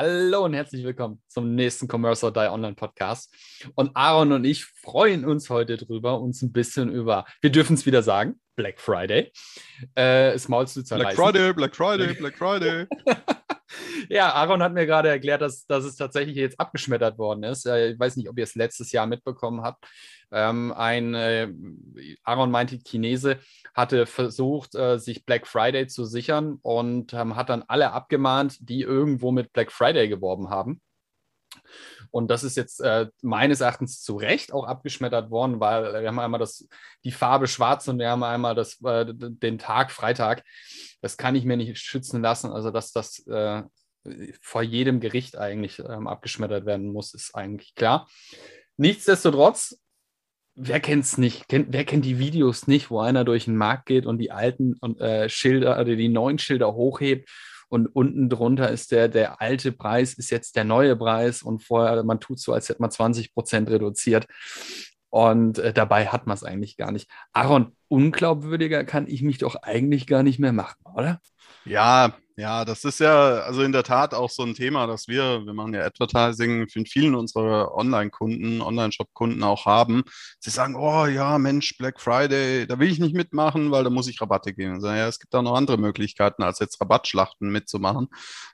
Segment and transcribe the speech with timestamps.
[0.00, 3.34] Hallo und herzlich willkommen zum nächsten Commerce or Die Online Podcast.
[3.74, 7.84] Und Aaron und ich freuen uns heute drüber, uns ein bisschen über, wir dürfen es
[7.84, 9.32] wieder sagen, Black Friday,
[9.96, 11.16] äh, das Maul zu zerreißen.
[11.16, 12.86] Black Friday, Black Friday, Black Friday.
[14.08, 17.66] ja, Aaron hat mir gerade erklärt, dass, dass es tatsächlich jetzt abgeschmettert worden ist.
[17.66, 19.86] Ich weiß nicht, ob ihr es letztes Jahr mitbekommen habt.
[20.30, 21.48] Ähm, ein äh,
[22.22, 23.38] Aaron meinte, Chinese
[23.74, 28.82] hatte versucht, äh, sich Black Friday zu sichern und ähm, hat dann alle abgemahnt, die
[28.82, 30.80] irgendwo mit Black Friday geworben haben.
[32.10, 36.18] Und das ist jetzt äh, meines Erachtens zu Recht auch abgeschmettert worden, weil wir haben
[36.18, 36.68] einmal das,
[37.04, 40.44] die Farbe schwarz und wir haben einmal das, äh, den Tag Freitag.
[41.00, 42.50] Das kann ich mir nicht schützen lassen.
[42.50, 43.62] Also, dass das äh,
[44.40, 48.08] vor jedem Gericht eigentlich ähm, abgeschmettert werden muss, ist eigentlich klar.
[48.76, 49.76] Nichtsdestotrotz
[50.58, 51.48] wer kennt es nicht?
[51.48, 54.74] Kennt, wer kennt die Videos nicht, wo einer durch den Markt geht und die alten
[54.80, 57.30] und, äh, Schilder oder die neuen Schilder hochhebt
[57.68, 62.02] und unten drunter ist der, der alte Preis, ist jetzt der neue Preis und vorher,
[62.04, 64.26] man tut so, als hätte man 20 Prozent reduziert.
[65.10, 67.10] Und äh, dabei hat man es eigentlich gar nicht.
[67.32, 71.20] Aaron, unglaubwürdiger kann ich mich doch eigentlich gar nicht mehr machen, oder?
[71.64, 75.44] Ja, ja, das ist ja also in der Tat auch so ein Thema, das wir,
[75.44, 80.04] wir machen ja Advertising für vielen unserer Online-Kunden, Online-Shop-Kunden auch haben.
[80.38, 84.06] Sie sagen, oh ja, Mensch, Black Friday, da will ich nicht mitmachen, weil da muss
[84.06, 84.74] ich Rabatte geben.
[84.74, 88.06] Also, ja, es gibt auch noch andere Möglichkeiten, als jetzt Rabattschlachten mitzumachen,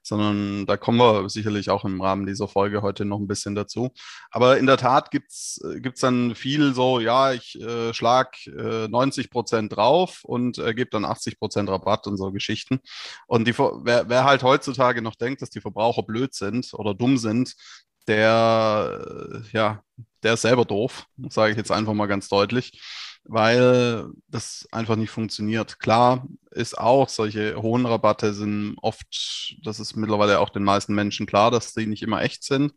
[0.02, 3.92] sondern da kommen wir sicherlich auch im Rahmen dieser Folge heute noch ein bisschen dazu.
[4.30, 9.28] Aber in der Tat gibt's gibt's dann viel so, ja, ich äh, schlag äh, 90
[9.28, 12.80] Prozent drauf und äh, gebe dann 80 Prozent Rabatt und so Geschichten.
[13.27, 13.52] Und die
[13.83, 17.55] wer, wer halt heutzutage noch denkt, dass die Verbraucher blöd sind oder dumm sind,
[18.07, 19.83] der, äh, ja,
[20.23, 22.80] der ist selber doof, sage ich jetzt einfach mal ganz deutlich,
[23.24, 25.79] weil das einfach nicht funktioniert.
[25.79, 31.27] Klar ist auch, solche hohen Rabatte sind oft, das ist mittlerweile auch den meisten Menschen
[31.27, 32.73] klar, dass die nicht immer echt sind.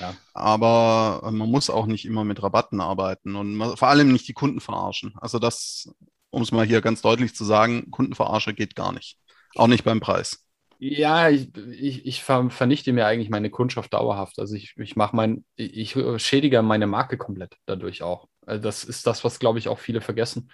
[0.00, 0.14] Ja.
[0.34, 4.34] Aber man muss auch nicht immer mit Rabatten arbeiten und man, vor allem nicht die
[4.34, 5.14] Kunden verarschen.
[5.20, 5.88] Also das,
[6.30, 9.18] um es mal hier ganz deutlich zu sagen, Kundenverarsche geht gar nicht.
[9.54, 10.41] Auch nicht beim Preis.
[10.84, 14.40] Ja, ich, ich, ich vernichte mir eigentlich meine Kundschaft dauerhaft.
[14.40, 18.26] Also ich, ich mache mein, ich schädige meine Marke komplett dadurch auch.
[18.44, 20.50] Also das ist das, was, glaube ich, auch viele vergessen.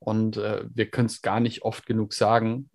[0.00, 2.68] Und äh, wir können es gar nicht oft genug sagen.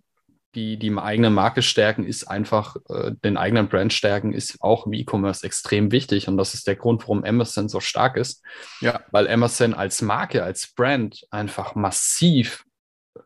[0.54, 4.94] Die, die eigene Marke stärken ist einfach, äh, den eigenen Brand stärken ist auch im
[4.94, 6.28] E-Commerce extrem wichtig.
[6.28, 8.42] Und das ist der Grund, warum Amazon so stark ist.
[8.80, 9.02] Ja.
[9.10, 12.65] Weil Amazon als Marke, als Brand einfach massiv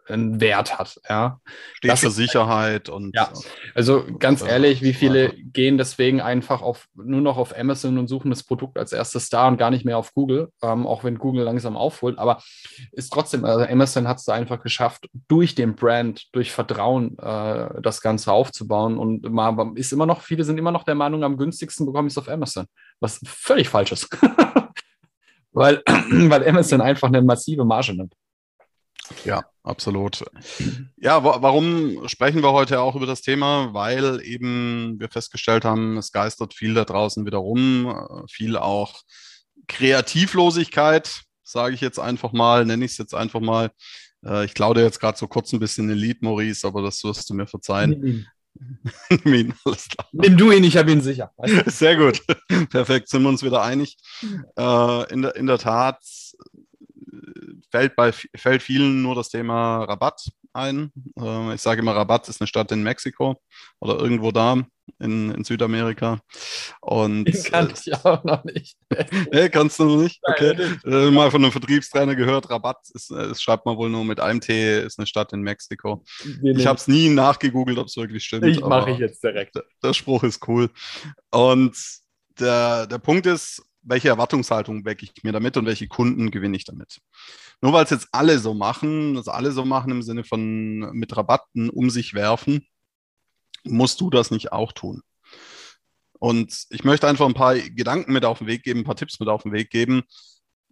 [0.06, 1.00] einen Wert hat.
[1.08, 1.40] Ja.
[1.74, 3.14] Steht das für Sicherheit und.
[3.14, 3.32] Ja,
[3.74, 8.30] also ganz ehrlich, wie viele gehen deswegen einfach auf, nur noch auf Amazon und suchen
[8.30, 11.44] das Produkt als erstes da und gar nicht mehr auf Google, ähm, auch wenn Google
[11.44, 12.18] langsam aufholt.
[12.18, 12.42] Aber
[12.92, 17.80] ist trotzdem, also Amazon hat es da einfach geschafft, durch den Brand, durch Vertrauen äh,
[17.82, 18.98] das Ganze aufzubauen.
[18.98, 22.14] Und man ist immer noch, viele sind immer noch der Meinung, am günstigsten bekomme ich
[22.14, 22.66] es auf Amazon,
[23.00, 24.08] was völlig falsch ist.
[25.52, 28.14] weil, weil Amazon einfach eine massive Marge nimmt.
[29.24, 30.24] Ja, absolut.
[30.96, 33.74] Ja, warum sprechen wir heute auch über das Thema?
[33.74, 39.00] Weil eben wir festgestellt haben, es geistert viel da draußen wieder rum, viel auch
[39.68, 43.70] Kreativlosigkeit, sage ich jetzt einfach mal, nenne ich es jetzt einfach mal.
[44.24, 47.02] Äh, ich klaue dir jetzt gerade so kurz ein bisschen den Lied, Maurice, aber das
[47.04, 48.26] wirst du mir verzeihen.
[49.24, 50.08] Nimm ihn, alles klar.
[50.12, 51.32] Nimm du ihn, ich habe ihn sicher.
[51.66, 52.20] Sehr gut.
[52.70, 53.96] Perfekt, sind wir uns wieder einig.
[54.56, 56.00] Äh, in, der, in der Tat
[57.70, 60.92] fällt, bei, fällt vielen nur das Thema Rabatt ein.
[61.18, 63.40] Äh, ich sage immer, Rabatt ist eine Stadt in Mexiko
[63.80, 64.62] oder irgendwo da
[64.98, 66.20] in, in Südamerika.
[66.80, 68.76] Und, Den kann ich auch noch nicht.
[69.32, 70.20] nee, kannst du noch nicht?
[70.22, 70.56] Okay.
[70.84, 74.20] Äh, mal von einem Vertriebstrainer gehört, Rabatt ist, das äh, schreibt man wohl nur mit
[74.20, 76.04] einem T, ist eine Stadt in Mexiko.
[76.40, 78.46] Nee, ich habe es nie nachgegoogelt, ob es wirklich stimmt.
[78.46, 79.56] Ich mache ich jetzt direkt.
[79.82, 80.70] Der Spruch ist cool.
[81.30, 81.76] Und
[82.38, 86.64] der, der Punkt ist, welche Erwartungshaltung wecke ich mir damit und welche Kunden gewinne ich
[86.64, 87.00] damit.
[87.60, 91.16] Nur weil es jetzt alle so machen, das alle so machen im Sinne von mit
[91.16, 92.66] Rabatten um sich werfen,
[93.64, 95.02] musst du das nicht auch tun.
[96.18, 99.20] Und ich möchte einfach ein paar Gedanken mit auf den Weg geben, ein paar Tipps
[99.20, 100.02] mit auf den Weg geben.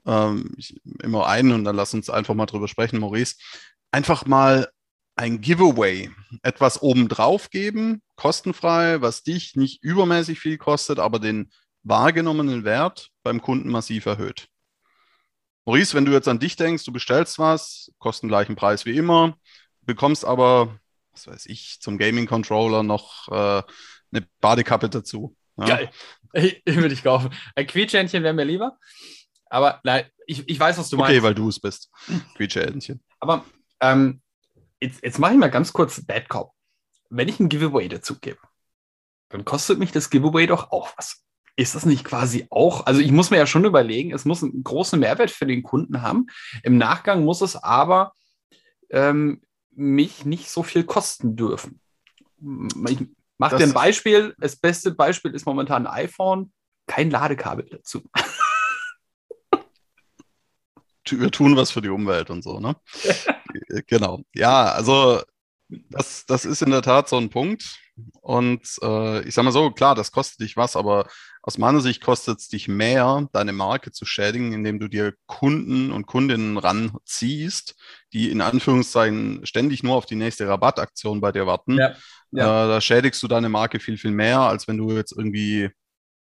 [0.07, 3.37] Ähm, ich, immer einen und dann lass uns einfach mal drüber sprechen, Maurice.
[3.91, 4.69] Einfach mal
[5.17, 6.11] ein Giveaway,
[6.43, 11.51] etwas obendrauf geben, kostenfrei, was dich nicht übermäßig viel kostet, aber den
[11.89, 14.49] wahrgenommenen Wert beim Kunden massiv erhöht.
[15.65, 19.37] Maurice, wenn du jetzt an dich denkst, du bestellst was, kosten gleichen Preis wie immer,
[19.83, 20.79] bekommst aber,
[21.13, 23.63] was weiß ich, zum Gaming-Controller noch äh,
[24.13, 25.37] eine Badekappe dazu.
[25.57, 25.67] Ja?
[25.67, 25.91] Geil.
[26.35, 27.35] Ich, ich würde ich kaufen.
[27.55, 28.79] Ein Quietschhändchen wäre mir lieber.
[29.47, 31.17] Aber nein, ich, ich weiß, was du okay, meinst.
[31.17, 31.91] Okay, weil du es bist.
[32.37, 33.03] Quietschhändchen.
[33.19, 33.45] Aber
[33.81, 34.21] ähm,
[34.81, 36.53] jetzt, jetzt mache ich mal ganz kurz Bad Cop.
[37.09, 38.41] Wenn ich ein Giveaway dazu gebe,
[39.31, 41.25] dann kostet mich das Giveaway doch auch was.
[41.59, 44.63] Ist das nicht quasi auch, also ich muss mir ja schon überlegen, es muss einen
[44.63, 46.29] großen Mehrwert für den Kunden haben.
[46.63, 48.13] Im Nachgang muss es aber
[48.91, 51.81] ähm, mich nicht so viel kosten dürfen.
[52.89, 53.01] Ich
[53.39, 54.37] mache dir ein Beispiel.
[54.39, 56.53] Das beste Beispiel ist momentan ein iPhone,
[56.87, 58.09] kein Ladekabel dazu.
[61.11, 62.77] Wir tun was für die Umwelt und so, ne?
[63.89, 64.21] genau.
[64.33, 65.23] Ja, also
[65.69, 67.81] das, das ist in der Tat so ein Punkt.
[68.21, 71.09] Und äh, ich sage mal so, klar, das kostet dich was, aber
[71.49, 75.91] aus meiner Sicht kostet es dich mehr, deine Marke zu schädigen, indem du dir Kunden
[75.93, 77.75] und Kundinnen ranziehst,
[78.13, 81.79] die in Anführungszeichen ständig nur auf die nächste Rabattaktion bei dir warten.
[81.79, 81.95] Ja,
[82.33, 82.67] ja.
[82.67, 85.71] Äh, da schädigst du deine Marke viel, viel mehr, als wenn du jetzt irgendwie,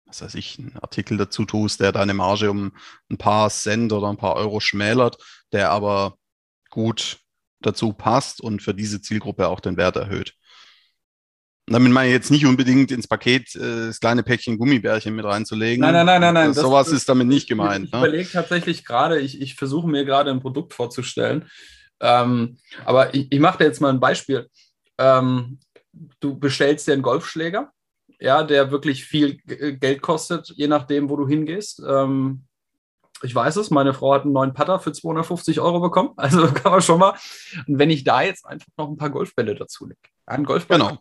[0.06, 2.72] was weiß ich, einen Artikel dazu tust, der deine Marge um
[3.10, 5.18] ein paar Cent oder ein paar Euro schmälert,
[5.52, 6.16] der aber
[6.70, 7.18] gut
[7.60, 10.38] dazu passt und für diese Zielgruppe auch den Wert erhöht.
[11.68, 15.26] Und damit meine ich jetzt nicht unbedingt ins Paket äh, das kleine Päckchen Gummibärchen mit
[15.26, 15.82] reinzulegen.
[15.82, 16.54] Nein, nein, nein, nein, nein.
[16.54, 17.84] Das, sowas ist damit nicht gemeint.
[17.84, 17.98] Ich, ich ne?
[17.98, 21.50] überlege tatsächlich gerade, ich, ich versuche mir gerade ein Produkt vorzustellen.
[22.00, 22.56] Ähm,
[22.86, 24.48] aber ich, ich mache dir jetzt mal ein Beispiel.
[24.96, 25.58] Ähm,
[26.20, 27.70] du bestellst dir einen Golfschläger,
[28.18, 31.82] ja, der wirklich viel Geld kostet, je nachdem, wo du hingehst.
[31.86, 32.44] Ähm,
[33.20, 36.12] ich weiß es, meine Frau hat einen neuen Putter für 250 Euro bekommen.
[36.16, 37.14] Also kann man schon mal.
[37.66, 40.00] Und wenn ich da jetzt einfach noch ein paar Golfbälle dazu lege.
[40.24, 40.98] Ein Golfball, genau.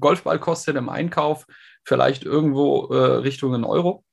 [0.00, 1.46] Golfball kostet im Einkauf
[1.84, 4.04] vielleicht irgendwo äh, Richtung einen Euro.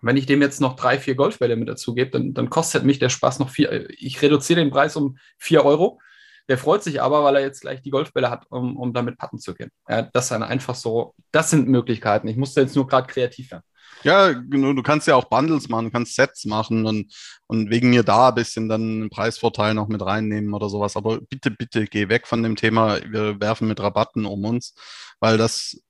[0.00, 2.98] Wenn ich dem jetzt noch drei, vier Golfbälle mit dazu gebe, dann, dann kostet mich
[2.98, 3.88] der Spaß noch vier.
[3.90, 6.00] Ich reduziere den Preis um vier Euro.
[6.48, 9.38] Der freut sich aber, weil er jetzt gleich die Golfbälle hat, um, um damit patten
[9.38, 9.70] zu gehen.
[9.88, 12.28] Ja, das dann einfach so, das sind Möglichkeiten.
[12.28, 13.64] Ich musste jetzt nur gerade kreativ werden.
[14.04, 17.12] Ja, genau, du kannst ja auch Bundles machen, kannst Sets machen und,
[17.48, 20.96] und wegen mir da ein bisschen dann einen Preisvorteil noch mit reinnehmen oder sowas.
[20.96, 24.74] Aber bitte, bitte geh weg von dem Thema, wir werfen mit Rabatten um uns,
[25.20, 25.82] weil das,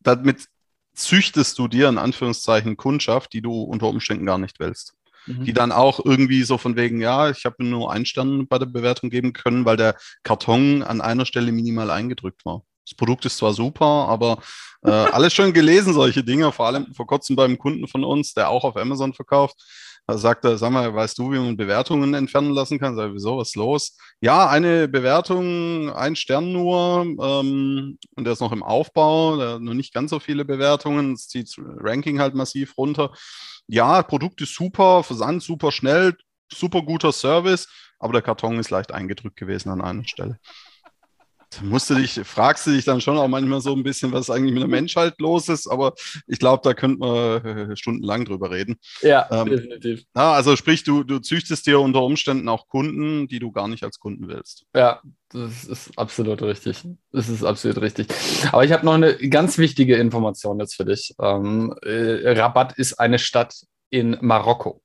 [0.00, 0.48] damit
[0.94, 4.94] züchtest du dir in Anführungszeichen Kundschaft, die du unter Umständen gar nicht willst.
[5.26, 5.44] Mhm.
[5.44, 8.66] Die dann auch irgendwie so von wegen, ja, ich habe nur einen Stern bei der
[8.66, 12.62] Bewertung geben können, weil der Karton an einer Stelle minimal eingedrückt war.
[12.84, 14.38] Das Produkt ist zwar super, aber
[14.82, 18.50] äh, alles schon gelesen, solche Dinge, vor allem vor kurzem beim Kunden von uns, der
[18.50, 19.56] auch auf Amazon verkauft.
[20.06, 22.96] Da sagt er, sag mal, weißt du, wie man Bewertungen entfernen lassen kann?
[22.96, 23.96] Sag ich, wieso, was ist los?
[24.20, 29.60] Ja, eine Bewertung, ein Stern nur, ähm, und der ist noch im Aufbau, der hat
[29.62, 33.12] noch nicht ganz so viele Bewertungen, das zieht Ranking halt massiv runter.
[33.68, 36.16] Ja, Produkt ist super, Versand super schnell,
[36.52, 37.68] super guter Service,
[37.98, 40.38] aber der Karton ist leicht eingedrückt gewesen an einer Stelle
[41.60, 44.52] musst du dich, fragst du dich dann schon auch manchmal so ein bisschen, was eigentlich
[44.52, 45.94] mit der Menschheit los ist, aber
[46.26, 48.76] ich glaube, da könnte man äh, stundenlang drüber reden.
[49.02, 50.04] Ja, ähm, definitiv.
[50.14, 53.84] Na, also sprich, du, du züchtest dir unter Umständen auch Kunden, die du gar nicht
[53.84, 54.64] als Kunden willst.
[54.74, 56.82] Ja, das ist absolut richtig.
[57.10, 58.08] Das ist absolut richtig.
[58.52, 61.14] Aber ich habe noch eine ganz wichtige Information jetzt für dich.
[61.20, 63.54] Ähm, äh, Rabat ist eine Stadt
[63.90, 64.82] in Marokko.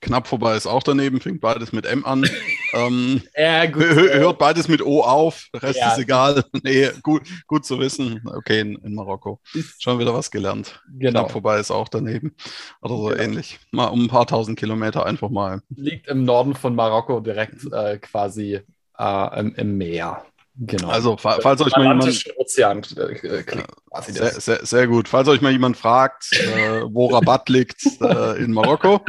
[0.00, 2.28] Knapp vorbei ist auch daneben, fängt beides mit M an.
[2.72, 3.82] ähm, ja, gut.
[3.84, 5.92] Hört beides mit O auf, der Rest ja.
[5.92, 6.44] ist egal.
[6.62, 8.22] nee, gut, gut zu wissen.
[8.24, 9.40] Okay, in, in Marokko.
[9.78, 10.82] Schon wieder was gelernt.
[10.98, 11.20] Genau.
[11.20, 12.34] Knapp vorbei ist auch daneben.
[12.82, 13.22] Oder so genau.
[13.22, 13.58] ähnlich.
[13.70, 15.60] Mal um ein paar tausend Kilometer einfach mal.
[15.70, 18.60] Liegt im Norden von Marokko direkt äh, quasi
[18.98, 20.24] äh, im, im Meer.
[20.56, 20.88] Genau.
[20.88, 22.24] Also, falls euch mal jemand.
[22.36, 25.08] Ozean, äh, sehr, sehr, sehr, gut.
[25.08, 29.00] Falls euch mal jemand fragt, äh, wo Rabatt liegt äh, in Marokko.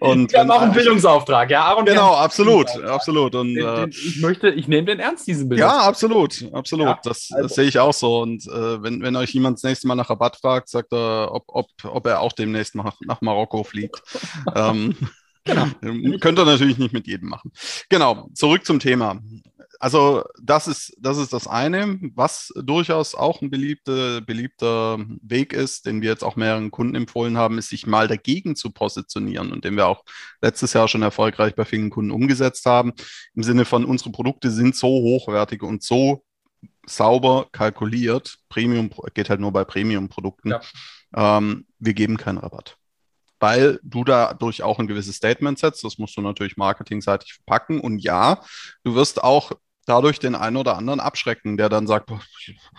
[0.00, 1.84] Und Wir haben auch einen Bildungsauftrag, ja, Aaron.
[1.84, 3.34] Genau, absolut, absolut.
[3.34, 5.68] Und, den, den, ich möchte, ich nehme den ernst, diesen Bildung.
[5.68, 6.86] Ja, absolut, absolut.
[6.86, 7.48] Ja, das, also.
[7.48, 8.20] das, sehe ich auch so.
[8.20, 11.44] Und äh, wenn, wenn euch jemand das nächste Mal nach Rabatt fragt, sagt er, ob,
[11.48, 14.00] ob, ob er auch demnächst nach, nach Marokko fliegt.
[14.54, 14.96] ähm,
[15.44, 15.66] Genau.
[16.20, 17.52] Könnt ihr natürlich nicht mit jedem machen.
[17.90, 19.20] Genau, zurück zum Thema
[19.80, 25.86] also das ist, das ist das eine, was durchaus auch ein beliebte, beliebter Weg ist,
[25.86, 29.64] den wir jetzt auch mehreren Kunden empfohlen haben, ist, sich mal dagegen zu positionieren und
[29.64, 30.04] den wir auch
[30.40, 32.92] letztes Jahr schon erfolgreich bei vielen Kunden umgesetzt haben.
[33.34, 36.24] Im Sinne von, unsere Produkte sind so hochwertig und so
[36.86, 38.38] sauber kalkuliert.
[38.48, 40.50] Premium geht halt nur bei Premium-Produkten.
[40.50, 40.60] Ja.
[41.16, 42.78] Ähm, wir geben keinen Rabatt
[43.44, 45.84] weil du dadurch auch ein gewisses Statement setzt.
[45.84, 47.78] Das musst du natürlich marketingseitig verpacken.
[47.78, 48.40] Und ja,
[48.84, 49.52] du wirst auch
[49.84, 52.10] dadurch den einen oder anderen abschrecken, der dann sagt,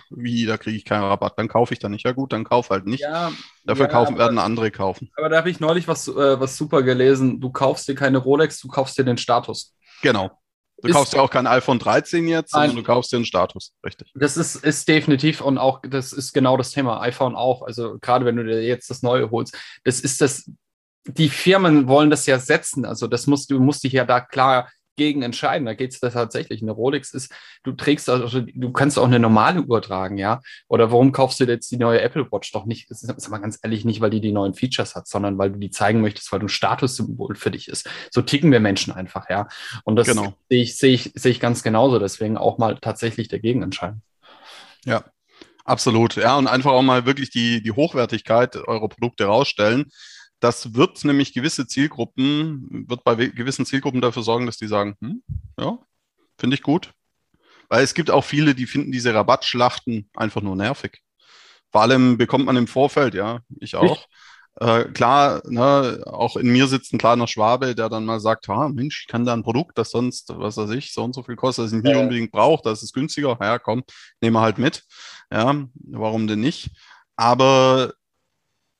[0.10, 2.04] wie, da kriege ich keinen Rabatt, dann kaufe ich da nicht.
[2.04, 3.02] Ja gut, dann kauf halt nicht.
[3.02, 3.32] Ja,
[3.64, 5.12] Dafür ja, kaufen, aber, werden andere kaufen.
[5.16, 7.40] Aber da habe ich neulich was, äh, was super gelesen.
[7.40, 9.76] Du kaufst dir keine Rolex, du kaufst dir den Status.
[10.02, 10.32] Genau.
[10.82, 13.74] Du kaufst ja auch kein iPhone 13 jetzt, sondern nein, du kaufst dir einen Status,
[13.86, 14.12] richtig.
[14.13, 17.01] Das ist, ist definitiv und auch, das ist genau das Thema.
[17.01, 17.62] iPhone auch.
[17.62, 20.51] Also gerade wenn du dir jetzt das Neue holst, das ist das,
[21.08, 22.86] die Firmen wollen das ja setzen.
[22.86, 25.66] Also das musst du musst dich ja da klar gegen entscheiden.
[25.66, 26.62] Da geht es da tatsächlich.
[26.62, 27.34] Eine Rolex ist,
[27.64, 30.42] du trägst, also du kannst auch eine normale Uhr tragen, ja.
[30.68, 32.90] Oder warum kaufst du jetzt die neue Apple Watch doch nicht?
[32.90, 35.60] Das ist mal ganz ehrlich nicht, weil die die neuen Features hat, sondern weil du
[35.60, 37.90] die zeigen möchtest, weil du ein Statussymbol für dich ist.
[38.12, 39.48] So ticken wir Menschen einfach, ja.
[39.84, 40.34] Und das genau.
[40.50, 42.00] sehe ich, sehe ich, sehe ich ganz genauso.
[42.00, 44.02] Deswegen auch mal tatsächlich dagegen entscheiden.
[44.86, 45.04] Ja,
[45.68, 49.92] Absolut, ja, und einfach auch mal wirklich die, die Hochwertigkeit eurer Produkte rausstellen.
[50.39, 55.24] Das wird nämlich gewisse Zielgruppen, wird bei gewissen Zielgruppen dafür sorgen, dass die sagen, hm,
[55.60, 55.80] ja,
[56.38, 56.94] finde ich gut.
[57.70, 61.01] Weil es gibt auch viele, die finden diese Rabattschlachten einfach nur nervig.
[61.72, 64.08] Vor allem bekommt man im Vorfeld, ja, ich auch.
[64.58, 68.70] Äh, klar, ne, auch in mir sitzt ein kleiner Schwabe, der dann mal sagt, ah,
[68.70, 71.36] Mensch, ich kann da ein Produkt, das sonst, was weiß ich, so und so viel
[71.36, 72.00] kostet, das ich nicht ja.
[72.00, 73.38] unbedingt brauche, das ist günstiger.
[73.42, 73.84] Ja, komm,
[74.22, 74.84] nehmen wir halt mit.
[75.30, 76.70] Ja, warum denn nicht?
[77.18, 77.94] Aber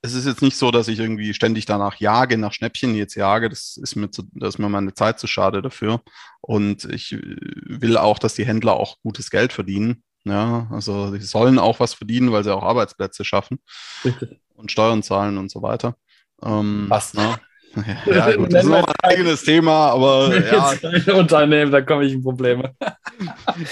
[0.06, 3.48] es ist jetzt nicht so, dass ich irgendwie ständig danach jage, nach Schnäppchen jetzt jage.
[3.48, 6.00] Das ist mir, zu, das ist mir meine Zeit zu schade dafür.
[6.40, 10.02] Und ich äh, will auch, dass die Händler auch gutes Geld verdienen.
[10.24, 13.60] Ja, also sie sollen auch was verdienen, weil sie auch Arbeitsplätze schaffen
[14.04, 14.40] Richtig.
[14.54, 15.94] und Steuern zahlen und so weiter.
[16.42, 17.14] Ähm, was?
[17.14, 17.36] Ne?
[18.06, 20.34] Ja, gut, das ist noch ein eigenes Thema, aber
[21.06, 21.14] ja.
[21.14, 22.74] Unternehmen, da komme ich in Probleme.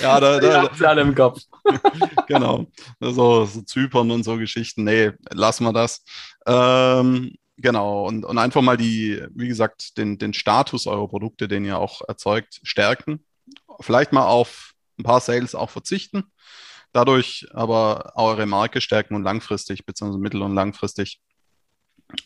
[0.02, 1.40] Ja, da, da, da alle im Kopf.
[2.26, 2.66] genau.
[3.00, 4.84] So, so Zypern und so Geschichten.
[4.84, 6.04] Nee, lassen wir das.
[6.46, 8.06] Ähm, genau.
[8.06, 12.02] Und, und einfach mal die, wie gesagt, den, den Status eurer Produkte, den ihr auch
[12.06, 13.24] erzeugt, stärken.
[13.80, 16.24] Vielleicht mal auf ein paar Sales auch verzichten.
[16.92, 21.20] Dadurch aber eure Marke stärken und langfristig, beziehungsweise mittel- und langfristig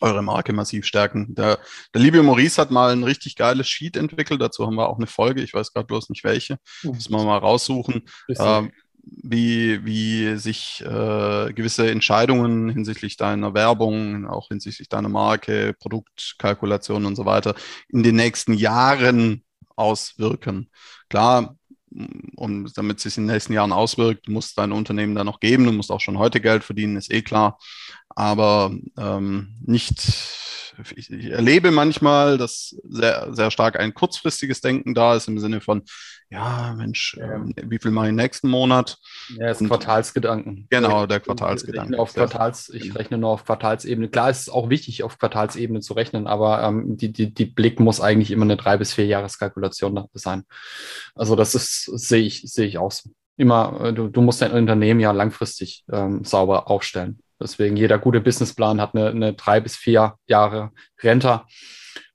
[0.01, 1.35] eure Marke massiv stärken.
[1.35, 1.59] Der,
[1.95, 4.41] der liebe Maurice hat mal ein richtig geiles Sheet entwickelt.
[4.41, 5.43] Dazu haben wir auch eine Folge.
[5.43, 6.59] Ich weiß gerade bloß nicht welche.
[6.83, 6.91] Mhm.
[6.93, 8.03] Müssen wir mal raussuchen.
[8.29, 8.69] Äh,
[9.11, 17.17] wie, wie sich äh, gewisse Entscheidungen hinsichtlich deiner Werbung, auch hinsichtlich deiner Marke, Produktkalkulation und
[17.17, 17.55] so weiter
[17.89, 19.43] in den nächsten Jahren
[19.77, 20.71] auswirken.
[21.09, 21.57] Klar,
[22.37, 25.65] und damit es sich in den nächsten Jahren auswirkt, muss dein Unternehmen da noch geben.
[25.65, 27.59] Du musst auch schon heute Geld verdienen, ist eh klar.
[28.11, 30.03] Aber ähm, nicht,
[30.97, 35.61] ich, ich, erlebe manchmal, dass sehr, sehr stark ein kurzfristiges Denken da ist im Sinne
[35.61, 35.83] von,
[36.31, 37.37] ja, Mensch, ja.
[37.37, 38.99] Äh, wie viel mache ich nächsten Monat?
[39.31, 40.67] Ja, das Quartalsgedanken.
[40.69, 41.95] Genau, der Quartalsgedanke.
[41.95, 44.09] Ich rechne, auf Quartals, ich rechne nur auf Quartalsebene.
[44.09, 47.81] Klar ist es auch wichtig, auf Quartalsebene zu rechnen, aber ähm, die, die, die Blick
[47.81, 50.45] muss eigentlich immer eine drei bis vier Jahreskalkulation sein.
[51.15, 53.11] Also das ist, sehe ich, sehe ich auch so.
[53.39, 57.21] Immer, äh, du, du musst dein Unternehmen ja langfristig ähm, sauber aufstellen.
[57.41, 61.43] Deswegen jeder gute Businessplan hat eine, eine drei bis vier Jahre Rente.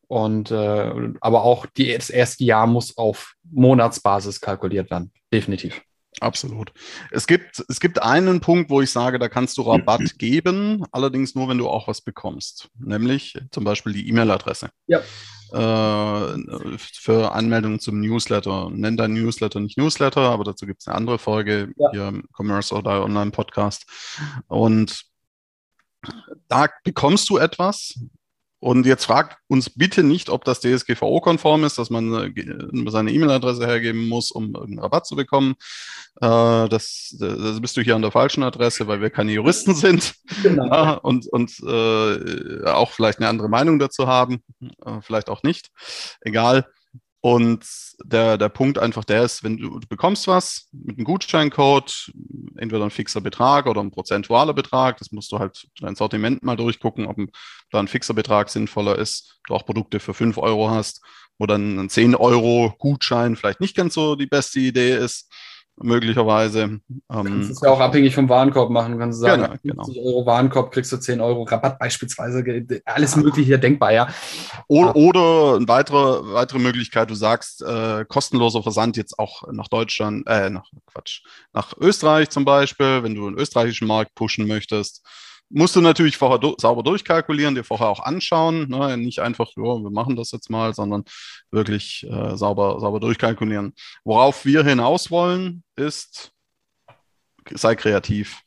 [0.07, 5.11] Und äh, aber auch die, das erste Jahr muss auf Monatsbasis kalkuliert werden.
[5.31, 5.81] Definitiv.
[6.19, 6.71] Absolut.
[7.11, 11.35] Es gibt, es gibt einen Punkt, wo ich sage, da kannst du Rabatt geben, allerdings
[11.35, 14.69] nur, wenn du auch was bekommst, nämlich zum Beispiel die E-Mail-Adresse.
[14.87, 14.99] Ja.
[15.53, 18.69] Äh, für Anmeldungen zum Newsletter.
[18.71, 21.91] Nenn dein Newsletter nicht Newsletter, aber dazu gibt es eine andere Folge ja.
[21.91, 23.85] hier im Commerce oder Online-Podcast.
[24.47, 25.03] Und
[26.47, 27.95] da bekommst du etwas,
[28.63, 33.67] und jetzt fragt uns bitte nicht, ob das DSGVO-konform ist, dass man äh, seine E-Mail-Adresse
[33.67, 35.55] hergeben muss, um irgendeinen Rabatt zu bekommen.
[36.21, 40.13] Äh, das, das, bist du hier an der falschen Adresse, weil wir keine Juristen sind
[40.43, 40.67] genau.
[40.67, 45.67] ja, und, und äh, auch vielleicht eine andere Meinung dazu haben, äh, vielleicht auch nicht.
[46.21, 46.65] Egal.
[47.25, 47.65] Und
[48.03, 52.11] der, der Punkt einfach der ist, wenn du, du bekommst was mit einem Gutscheincode,
[52.57, 56.57] entweder ein fixer Betrag oder ein prozentualer Betrag, das musst du halt dein Sortiment mal
[56.57, 57.15] durchgucken, ob
[57.71, 61.01] da ein fixer Betrag sinnvoller ist, du auch Produkte für 5 Euro hast,
[61.37, 65.31] wo dann ein 10 Euro Gutschein vielleicht nicht ganz so die beste Idee ist
[65.77, 66.61] möglicherweise.
[66.63, 68.93] Ähm, du kannst es ja auch abhängig vom Warenkorb machen.
[68.93, 70.07] Du kannst sagen, genau, 50 genau.
[70.07, 72.43] Euro Warenkorb kriegst du 10 Euro Rabatt beispielsweise.
[72.85, 74.07] Alles Mögliche denkbar, ja.
[74.67, 80.27] Oder, oder eine weitere, weitere Möglichkeit, du sagst, äh, kostenloser Versand jetzt auch nach Deutschland,
[80.27, 81.21] äh, nach Quatsch,
[81.53, 85.03] nach Österreich zum Beispiel, wenn du einen österreichischen Markt pushen möchtest
[85.53, 88.67] musst du natürlich vorher do sauber durchkalkulieren, dir vorher auch anschauen.
[88.69, 88.97] Ne?
[88.97, 91.03] Nicht einfach, ja, wir machen das jetzt mal, sondern
[91.51, 93.73] wirklich äh, sauber, sauber durchkalkulieren.
[94.03, 96.31] Worauf wir hinaus wollen, ist,
[97.51, 98.41] sei kreativ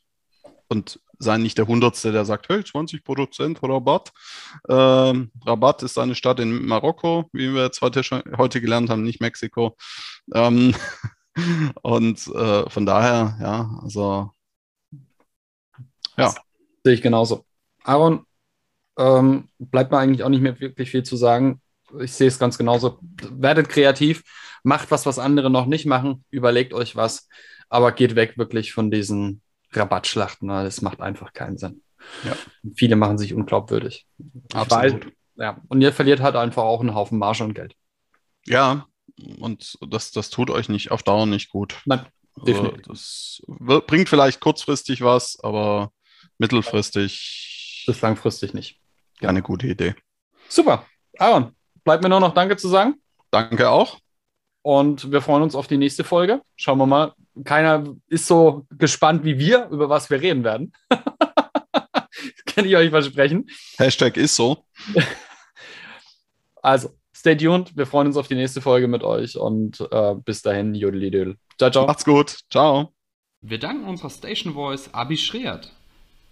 [0.67, 4.11] und sei nicht der Hundertste, der sagt, hey, 20 Prozent Rabatt.
[4.69, 9.03] Ähm, Rabatt ist eine Stadt in Marokko, wie wir jetzt heute, schon, heute gelernt haben,
[9.03, 9.75] nicht Mexiko.
[10.33, 10.75] Ähm,
[11.81, 14.31] Und äh, von daher, ja, also
[16.17, 16.33] ja.
[16.87, 17.45] Sehe ich genauso.
[17.83, 18.25] Aaron,
[18.97, 21.61] ähm, bleibt mir eigentlich auch nicht mehr wirklich viel zu sagen.
[21.99, 22.99] Ich sehe es ganz genauso.
[23.29, 24.23] Werdet kreativ,
[24.63, 27.27] macht was, was andere noch nicht machen, überlegt euch was,
[27.67, 29.41] aber geht weg wirklich von diesen
[29.73, 30.47] Rabattschlachten.
[30.47, 31.81] Das macht einfach keinen Sinn.
[32.23, 32.37] Ja.
[32.77, 34.07] Viele machen sich unglaubwürdig.
[34.53, 35.07] Absolut.
[35.07, 37.75] Weiß, ja, und ihr verliert halt einfach auch einen Haufen Marge und Geld.
[38.45, 38.87] Ja,
[39.41, 41.81] und das, das tut euch nicht auf Dauer nicht gut.
[41.83, 42.83] Nein, also definitiv.
[42.87, 45.91] das bringt vielleicht kurzfristig was, aber
[46.37, 47.83] mittelfristig.
[47.85, 48.79] Bis langfristig nicht.
[49.19, 49.95] Keine gute Idee.
[50.49, 50.85] Super.
[51.17, 52.95] Aaron, bleibt mir nur noch Danke zu sagen.
[53.31, 53.99] Danke auch.
[54.61, 56.41] Und wir freuen uns auf die nächste Folge.
[56.55, 57.13] Schauen wir mal.
[57.43, 60.73] Keiner ist so gespannt wie wir, über was wir reden werden.
[62.45, 63.49] kann ich euch versprechen.
[63.77, 64.65] Hashtag ist so.
[66.63, 67.77] Also, stay tuned.
[67.77, 71.37] Wir freuen uns auf die nächste Folge mit euch und äh, bis dahin, Jodelidöl.
[71.57, 71.85] Ciao, ciao.
[71.85, 72.39] Macht's gut.
[72.51, 72.93] Ciao.
[73.39, 75.71] Wir danken unserer Station Voice Abi Schreert.